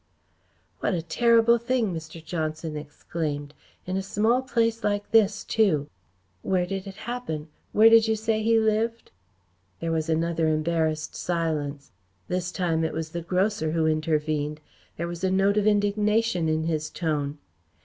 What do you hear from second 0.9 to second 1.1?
a